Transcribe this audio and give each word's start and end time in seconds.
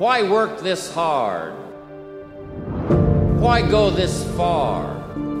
Why 0.00 0.22
work 0.22 0.60
this 0.60 0.90
hard? 0.94 1.52
Why 3.38 3.60
go 3.60 3.90
this 3.90 4.24
far? 4.34 4.86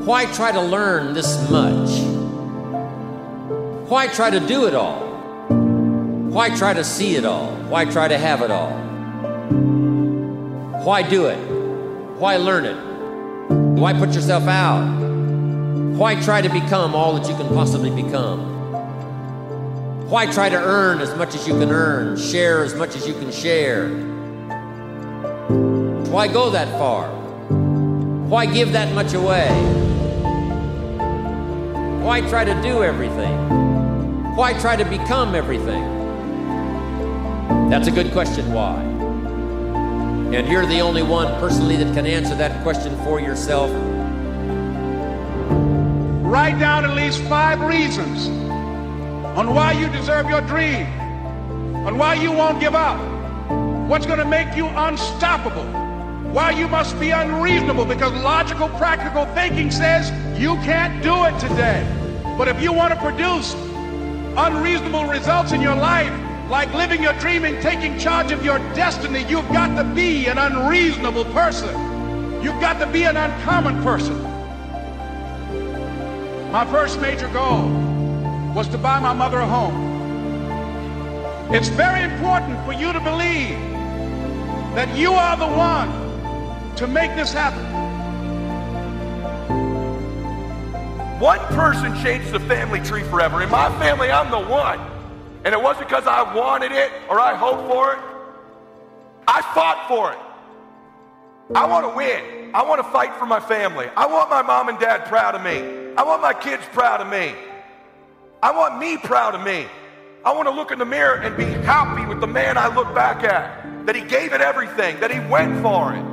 Why 0.04 0.26
try 0.26 0.52
to 0.52 0.60
learn 0.60 1.14
this 1.14 1.48
much? 1.48 1.88
Why 3.88 4.06
try 4.08 4.28
to 4.28 4.38
do 4.38 4.66
it 4.66 4.74
all? 4.74 5.00
Why 6.28 6.54
try 6.54 6.74
to 6.74 6.84
see 6.84 7.16
it 7.16 7.24
all? 7.24 7.52
Why 7.70 7.86
try 7.86 8.06
to 8.08 8.18
have 8.18 8.42
it 8.42 8.50
all? 8.50 8.72
Why 10.84 11.08
do 11.08 11.24
it? 11.28 11.38
Why 12.18 12.36
learn 12.36 12.66
it? 12.66 12.76
Why 13.80 13.94
put 13.94 14.12
yourself 14.12 14.46
out? 14.46 14.84
Why 15.96 16.20
try 16.20 16.42
to 16.42 16.50
become 16.50 16.94
all 16.94 17.14
that 17.14 17.26
you 17.26 17.34
can 17.34 17.48
possibly 17.54 17.88
become? 17.88 18.40
Why 20.10 20.26
try 20.26 20.50
to 20.50 20.58
earn 20.58 21.00
as 21.00 21.16
much 21.16 21.34
as 21.34 21.48
you 21.48 21.58
can 21.58 21.70
earn, 21.70 22.18
share 22.18 22.62
as 22.62 22.74
much 22.74 22.94
as 22.94 23.08
you 23.08 23.14
can 23.14 23.32
share? 23.32 24.19
Why 26.10 26.28
go 26.28 26.50
that 26.50 26.68
far? 26.78 27.08
Why 28.28 28.46
give 28.46 28.72
that 28.72 28.94
much 28.94 29.14
away? 29.14 29.48
Why 32.02 32.20
try 32.22 32.44
to 32.44 32.62
do 32.62 32.82
everything? 32.82 34.36
Why 34.36 34.52
try 34.60 34.76
to 34.76 34.84
become 34.84 35.34
everything? 35.34 35.82
That's 37.68 37.88
a 37.88 37.90
good 37.90 38.12
question, 38.12 38.52
why? 38.52 38.74
And 40.32 40.48
you're 40.48 40.66
the 40.66 40.80
only 40.80 41.02
one 41.02 41.26
personally 41.40 41.76
that 41.76 41.92
can 41.94 42.06
answer 42.06 42.34
that 42.36 42.62
question 42.62 42.96
for 43.04 43.20
yourself. 43.20 43.70
Write 46.24 46.58
down 46.60 46.84
at 46.84 46.94
least 46.94 47.20
five 47.24 47.60
reasons 47.60 48.28
on 49.36 49.54
why 49.54 49.72
you 49.72 49.88
deserve 49.88 50.28
your 50.28 50.40
dream, 50.42 50.86
on 51.86 51.98
why 51.98 52.14
you 52.14 52.30
won't 52.30 52.60
give 52.60 52.74
up, 52.76 53.00
what's 53.90 54.06
going 54.06 54.20
to 54.20 54.24
make 54.24 54.54
you 54.54 54.68
unstoppable, 54.68 55.64
why 56.30 56.52
you 56.52 56.68
must 56.68 56.98
be 57.00 57.10
unreasonable 57.10 57.84
because 57.84 58.12
logical, 58.22 58.68
practical 58.68 59.26
thinking 59.34 59.68
says 59.68 60.12
you 60.40 60.54
can't 60.58 61.02
do 61.02 61.24
it 61.24 61.36
today. 61.40 61.84
But 62.38 62.46
if 62.46 62.62
you 62.62 62.72
want 62.72 62.94
to 62.94 63.00
produce 63.00 63.52
unreasonable 64.36 65.06
results 65.06 65.50
in 65.50 65.60
your 65.60 65.74
life, 65.74 66.12
like 66.48 66.72
living 66.72 67.02
your 67.02 67.14
dream 67.14 67.44
and 67.44 67.60
taking 67.60 67.98
charge 67.98 68.30
of 68.30 68.44
your 68.44 68.60
destiny, 68.74 69.24
you've 69.28 69.48
got 69.48 69.74
to 69.74 69.82
be 69.82 70.26
an 70.26 70.38
unreasonable 70.38 71.24
person. 71.24 71.74
You've 72.44 72.60
got 72.60 72.78
to 72.78 72.86
be 72.86 73.02
an 73.02 73.16
uncommon 73.16 73.82
person. 73.82 74.22
My 76.52 76.64
first 76.66 77.00
major 77.00 77.26
goal 77.30 77.68
was 78.54 78.68
to 78.68 78.78
buy 78.78 79.00
my 79.00 79.14
mother 79.14 79.38
a 79.38 79.46
home. 79.46 79.90
It's 81.52 81.68
very 81.70 82.04
important 82.04 82.64
for 82.64 82.72
you 82.72 82.92
to 82.92 83.00
believe 83.00 83.29
that 84.74 84.96
you 84.96 85.12
are 85.12 85.36
the 85.36 85.46
one 85.46 86.76
to 86.76 86.86
make 86.86 87.14
this 87.16 87.32
happen. 87.32 87.64
One 91.20 91.40
person 91.48 91.94
changed 92.02 92.32
the 92.32 92.40
family 92.40 92.80
tree 92.80 93.02
forever. 93.02 93.42
In 93.42 93.50
my 93.50 93.68
family, 93.78 94.10
I'm 94.10 94.30
the 94.30 94.40
one. 94.40 94.80
And 95.44 95.54
it 95.54 95.60
wasn't 95.60 95.88
because 95.88 96.06
I 96.06 96.34
wanted 96.34 96.72
it 96.72 96.90
or 97.08 97.20
I 97.20 97.34
hoped 97.34 97.70
for 97.70 97.94
it. 97.94 97.98
I 99.26 99.42
fought 99.54 99.86
for 99.88 100.12
it. 100.12 100.18
I 101.54 101.66
want 101.66 101.84
to 101.90 101.96
win. 101.96 102.54
I 102.54 102.62
want 102.62 102.80
to 102.84 102.90
fight 102.90 103.14
for 103.16 103.26
my 103.26 103.40
family. 103.40 103.86
I 103.96 104.06
want 104.06 104.30
my 104.30 104.40
mom 104.40 104.68
and 104.68 104.78
dad 104.78 105.06
proud 105.06 105.34
of 105.34 105.42
me. 105.42 105.94
I 105.96 106.02
want 106.02 106.22
my 106.22 106.32
kids 106.32 106.62
proud 106.72 107.00
of 107.00 107.08
me. 107.08 107.34
I 108.42 108.52
want 108.52 108.78
me 108.78 108.96
proud 108.96 109.34
of 109.34 109.42
me. 109.42 109.66
I 110.24 110.32
want 110.32 110.48
to 110.48 110.54
look 110.54 110.70
in 110.70 110.78
the 110.78 110.84
mirror 110.84 111.16
and 111.16 111.36
be 111.36 111.44
happy 111.44 112.06
with 112.06 112.20
the 112.20 112.26
man 112.26 112.56
I 112.56 112.74
look 112.74 112.94
back 112.94 113.24
at. 113.24 113.59
That 113.90 113.96
he 113.96 114.06
gave 114.06 114.32
it 114.32 114.40
everything, 114.40 115.00
that 115.00 115.10
he 115.10 115.18
went 115.18 115.62
for 115.62 115.92
it. 115.92 116.04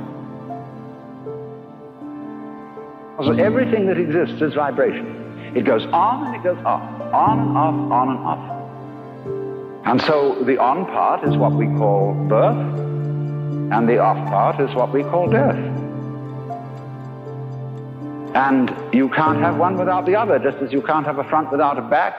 So 3.24 3.30
everything 3.34 3.86
that 3.86 3.96
exists 3.96 4.42
is 4.42 4.54
vibration. 4.54 5.52
It 5.54 5.64
goes 5.64 5.86
on 5.92 6.26
and 6.26 6.34
it 6.34 6.42
goes 6.42 6.58
off, 6.64 6.82
on 7.14 7.38
and 7.38 7.56
off, 7.56 7.92
on 7.92 8.08
and 8.08 8.18
off. 8.18 9.86
And 9.86 10.02
so 10.02 10.42
the 10.42 10.58
on 10.58 10.86
part 10.86 11.22
is 11.22 11.36
what 11.36 11.52
we 11.52 11.66
call 11.66 12.14
birth, 12.28 12.56
and 13.72 13.88
the 13.88 13.98
off 13.98 14.28
part 14.28 14.58
is 14.58 14.74
what 14.74 14.92
we 14.92 15.04
call 15.04 15.30
death. 15.30 15.54
And 18.34 18.74
you 18.92 19.08
can't 19.10 19.38
have 19.38 19.56
one 19.56 19.78
without 19.78 20.04
the 20.04 20.16
other, 20.16 20.40
just 20.40 20.58
as 20.58 20.72
you 20.72 20.82
can't 20.82 21.06
have 21.06 21.20
a 21.20 21.24
front 21.28 21.52
without 21.52 21.78
a 21.78 21.82
back, 21.82 22.16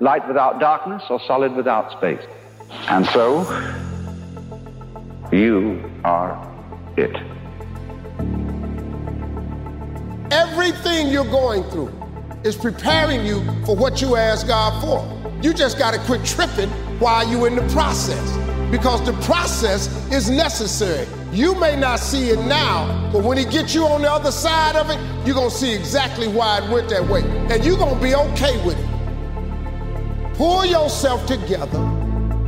light 0.00 0.26
without 0.26 0.58
darkness, 0.58 1.02
or 1.10 1.20
solid 1.26 1.54
without 1.54 1.92
space. 1.92 2.22
And 2.88 3.04
so, 3.08 3.44
you 5.32 5.90
are 6.04 6.36
it. 6.96 7.16
Everything 10.30 11.08
you're 11.08 11.24
going 11.24 11.62
through 11.70 11.90
is 12.44 12.56
preparing 12.56 13.24
you 13.24 13.42
for 13.64 13.74
what 13.74 14.02
you 14.02 14.16
ask 14.16 14.46
God 14.46 14.80
for. 14.82 15.40
You 15.42 15.54
just 15.54 15.78
got 15.78 15.94
to 15.94 16.00
quit 16.00 16.24
tripping 16.24 16.68
while 16.98 17.26
you're 17.28 17.46
in 17.46 17.56
the 17.56 17.66
process 17.72 18.36
because 18.70 19.04
the 19.04 19.12
process 19.24 19.88
is 20.12 20.30
necessary. 20.30 21.06
You 21.32 21.54
may 21.54 21.76
not 21.76 21.98
see 21.98 22.30
it 22.30 22.38
now, 22.40 23.10
but 23.12 23.24
when 23.24 23.38
he 23.38 23.44
gets 23.44 23.74
you 23.74 23.84
on 23.84 24.02
the 24.02 24.10
other 24.10 24.30
side 24.30 24.76
of 24.76 24.90
it, 24.90 24.98
you're 25.26 25.34
going 25.34 25.50
to 25.50 25.56
see 25.56 25.74
exactly 25.74 26.28
why 26.28 26.62
it 26.62 26.70
went 26.70 26.90
that 26.90 27.06
way. 27.06 27.22
And 27.50 27.64
you're 27.64 27.78
going 27.78 27.94
to 27.94 28.02
be 28.02 28.14
okay 28.14 28.64
with 28.64 28.78
it. 28.78 30.34
Pull 30.34 30.66
yourself 30.66 31.24
together 31.26 31.78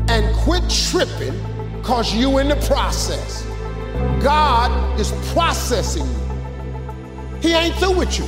and 0.08 0.36
quit 0.36 0.62
tripping 0.68 1.34
because 1.84 2.14
you 2.14 2.38
in 2.38 2.48
the 2.48 2.56
process. 2.66 3.44
God 4.22 4.98
is 4.98 5.12
processing 5.34 6.06
you. 6.06 7.40
He 7.42 7.52
ain't 7.52 7.74
through 7.74 7.98
with 7.98 8.18
you. 8.18 8.24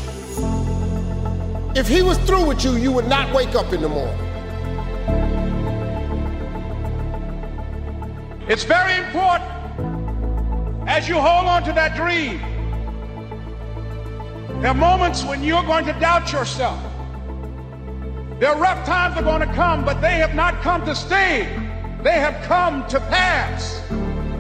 If 1.75 1.89
he 1.89 2.03
was 2.03 2.19
through 2.19 2.45
with 2.45 2.63
you, 2.63 2.77
you 2.77 2.93
would 2.93 3.09
not 3.09 3.35
wake 3.35 3.55
up 3.55 3.73
in 3.73 3.81
the 3.81 3.89
morning. 3.89 4.15
It's 8.47 8.65
very 8.65 8.95
important 9.07 9.51
as 10.87 11.09
you 11.09 11.15
hold 11.15 11.47
on 11.47 11.63
to 11.63 11.73
that 11.73 11.97
dream. 11.97 12.39
There 14.61 14.71
are 14.71 14.75
moments 14.75 15.25
when 15.25 15.43
you're 15.43 15.65
going 15.65 15.87
to 15.87 15.95
doubt 15.95 16.31
yourself. 16.31 16.79
There 18.39 18.51
are 18.51 18.61
rough 18.61 18.85
times 18.85 19.15
that 19.15 19.25
are 19.25 19.39
going 19.39 19.49
to 19.49 19.55
come, 19.55 19.83
but 19.83 20.03
they 20.03 20.17
have 20.17 20.35
not 20.35 20.61
come 20.61 20.85
to 20.85 20.95
stay. 20.95 21.66
They 22.07 22.21
have 22.21 22.41
come 22.45 22.87
to 22.87 23.01
pass. 23.01 23.83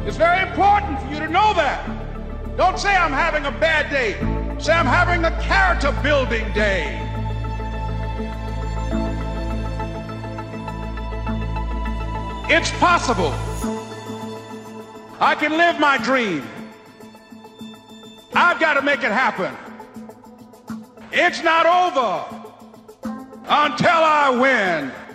It's 0.07 0.17
very 0.17 0.41
important 0.49 1.01
for 1.01 1.09
you 1.09 1.19
to 1.19 1.27
know 1.27 1.53
that. 1.55 2.57
Don't 2.57 2.79
say 2.79 2.95
I'm 2.95 3.11
having 3.11 3.45
a 3.45 3.51
bad 3.51 3.91
day. 3.91 4.13
Say 4.61 4.73
I'm 4.73 4.87
having 4.87 5.25
a 5.25 5.33
character 5.43 5.91
building 6.01 6.45
day. 6.53 6.95
It's 12.49 12.71
possible. 12.79 13.35
I 15.19 15.35
can 15.35 15.51
live 15.51 15.81
my 15.81 15.99
dream. 15.99 16.47
I've 18.33 18.61
got 18.61 18.75
to 18.75 18.83
make 18.83 19.01
it 19.01 19.11
happen. 19.11 19.53
It's 21.11 21.43
not 21.43 21.67
over 21.67 22.47
until 23.49 23.91
I 23.91 24.31
win. 24.31 25.06